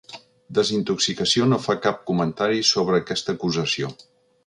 Desintoxicació 0.59 1.47
no 1.51 1.61
fa 1.67 1.77
cap 1.85 2.01
comentari 2.09 2.67
sobre 2.73 3.03
aquesta 3.05 3.37
acusació. 3.41 3.97